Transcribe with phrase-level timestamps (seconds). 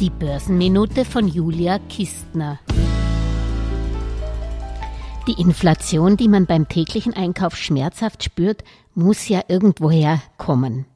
[0.00, 2.58] Die Börsenminute von Julia Kistner.
[5.28, 8.64] Die Inflation, die man beim täglichen Einkauf schmerzhaft spürt,
[8.94, 10.86] muss ja irgendwoher kommen.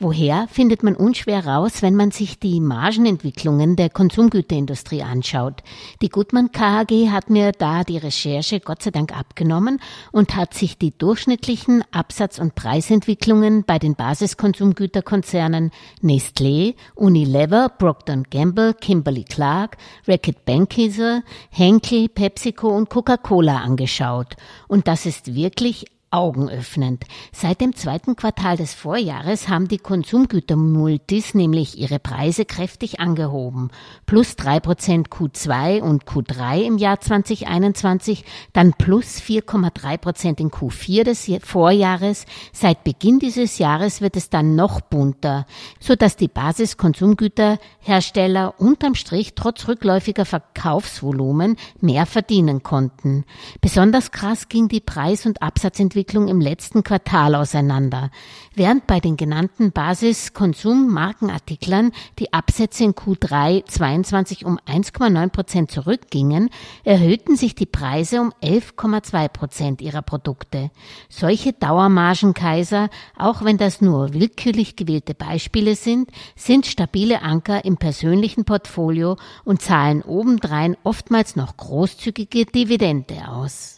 [0.00, 5.64] Woher findet man unschwer raus, wenn man sich die Margenentwicklungen der Konsumgüterindustrie anschaut.
[6.02, 9.80] Die Gutmann KAG hat mir da die Recherche Gott sei Dank abgenommen
[10.12, 18.74] und hat sich die durchschnittlichen Absatz- und Preisentwicklungen bei den Basiskonsumgüterkonzernen Nestlé, Unilever, Procter Gamble,
[18.74, 24.36] Kimberly Clark, Reckitt Benckiser, Henkel, PepsiCo und Coca-Cola angeschaut.
[24.68, 27.04] Und das ist wirklich augenöffnend.
[27.32, 33.68] Seit dem zweiten Quartal des Vorjahres haben die Konsumgütermultis nämlich ihre Preise kräftig angehoben.
[34.06, 41.04] Plus drei Prozent Q2 und Q3 im Jahr 2021, dann plus 4,3 Prozent in Q4
[41.04, 42.24] des Vorjahres.
[42.52, 45.44] Seit Beginn dieses Jahres wird es dann noch bunter,
[45.78, 53.26] so dass die Basiskonsumgüterhersteller unterm Strich trotz rückläufiger Verkaufsvolumen mehr verdienen konnten.
[53.60, 58.12] Besonders krass ging die Preis- und Absatzentwicklung Entwicklung im letzten Quartal auseinander.
[58.54, 61.90] Während bei den genannten Basis-Konsum-Markenartiklern
[62.20, 66.50] die Absätze in Q3 22 um 1,9 Prozent zurückgingen,
[66.84, 70.70] erhöhten sich die Preise um 11,2 Prozent ihrer Produkte.
[71.08, 78.44] Solche Dauermargenkaiser, auch wenn das nur willkürlich gewählte Beispiele sind, sind stabile Anker im persönlichen
[78.44, 83.77] Portfolio und zahlen obendrein oftmals noch großzügige Dividende aus.